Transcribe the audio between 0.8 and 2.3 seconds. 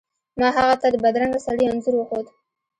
ته د بدرنګه سړي انځور وښود.